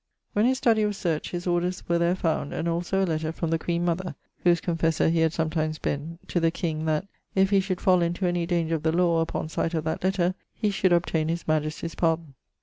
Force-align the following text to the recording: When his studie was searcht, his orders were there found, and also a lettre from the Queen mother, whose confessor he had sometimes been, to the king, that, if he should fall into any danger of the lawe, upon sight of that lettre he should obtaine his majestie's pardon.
When 0.33 0.47
his 0.47 0.57
studie 0.59 0.83
was 0.87 0.97
searcht, 0.97 1.29
his 1.29 1.45
orders 1.45 1.87
were 1.87 1.99
there 1.99 2.15
found, 2.15 2.53
and 2.55 2.67
also 2.67 3.03
a 3.03 3.05
lettre 3.05 3.31
from 3.31 3.51
the 3.51 3.59
Queen 3.59 3.85
mother, 3.85 4.15
whose 4.39 4.59
confessor 4.59 5.09
he 5.09 5.19
had 5.19 5.31
sometimes 5.31 5.77
been, 5.77 6.17
to 6.29 6.39
the 6.39 6.49
king, 6.49 6.85
that, 6.85 7.05
if 7.35 7.51
he 7.51 7.59
should 7.59 7.79
fall 7.79 8.01
into 8.01 8.25
any 8.25 8.47
danger 8.47 8.73
of 8.73 8.81
the 8.81 8.91
lawe, 8.91 9.19
upon 9.21 9.47
sight 9.47 9.75
of 9.75 9.83
that 9.83 10.01
lettre 10.03 10.33
he 10.55 10.71
should 10.71 10.91
obtaine 10.91 11.27
his 11.27 11.47
majestie's 11.47 11.93
pardon. 11.93 12.33